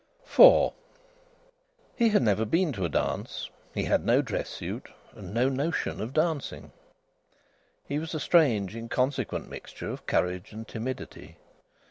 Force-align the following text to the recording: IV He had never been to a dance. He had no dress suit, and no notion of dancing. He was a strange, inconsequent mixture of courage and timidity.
IV 0.25 0.69
He 1.95 2.09
had 2.09 2.23
never 2.23 2.43
been 2.43 2.71
to 2.71 2.85
a 2.85 2.89
dance. 2.89 3.51
He 3.75 3.83
had 3.83 4.03
no 4.03 4.23
dress 4.23 4.49
suit, 4.49 4.87
and 5.11 5.31
no 5.31 5.47
notion 5.47 6.01
of 6.01 6.11
dancing. 6.11 6.71
He 7.85 7.99
was 7.99 8.15
a 8.15 8.19
strange, 8.19 8.75
inconsequent 8.75 9.47
mixture 9.47 9.91
of 9.91 10.07
courage 10.07 10.53
and 10.53 10.67
timidity. 10.67 11.37